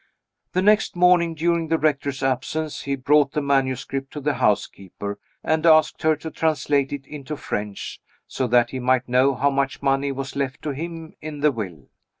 [0.53, 5.63] The next morning, during the Rector's absence, he brought the manuscript to the housekeeper, and
[5.63, 10.11] asked her to translate it into French, so that he might know how much money
[10.11, 11.87] was left to him in 'the will.